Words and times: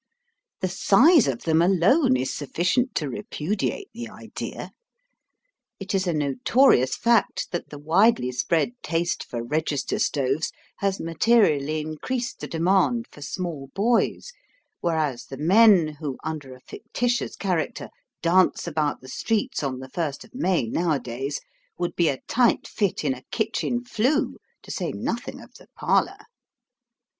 The 0.61 0.67
size 0.67 1.27
of 1.27 1.43
them, 1.43 1.61
alone, 1.61 2.17
is 2.17 2.33
sufficient 2.33 2.95
to 2.95 3.07
repudiate 3.07 3.89
the 3.93 4.09
idea. 4.09 4.71
It 5.79 5.93
is 5.93 6.07
a 6.07 6.11
notorious 6.15 6.95
fact 6.95 7.51
that 7.51 7.69
the 7.69 7.77
widely 7.77 8.31
spread 8.31 8.71
taste 8.81 9.23
for 9.23 9.43
register 9.43 9.99
stoves 9.99 10.51
has 10.77 10.99
materially 10.99 11.81
increased 11.81 12.39
the 12.39 12.47
demand 12.47 13.09
for 13.11 13.21
small 13.21 13.69
boys; 13.75 14.31
whereas 14.79 15.25
the 15.25 15.37
men, 15.37 15.89
who, 15.99 16.17
under 16.23 16.55
a 16.55 16.61
fictitious 16.61 17.35
character, 17.35 17.87
dance 18.23 18.65
about 18.65 19.01
the 19.01 19.07
streets 19.07 19.61
on 19.61 19.81
the 19.81 19.89
first 19.89 20.23
of 20.23 20.33
May 20.33 20.65
nowadays, 20.65 21.39
would 21.77 21.95
be 21.95 22.07
a 22.09 22.21
tight 22.27 22.67
fit 22.67 23.03
in 23.05 23.13
a 23.13 23.21
kitchen 23.29 23.83
flue, 23.83 24.37
to 24.63 24.71
say 24.71 24.91
nothing 24.91 25.39
of 25.39 25.53
the 25.59 25.67
parlour. 25.75 26.17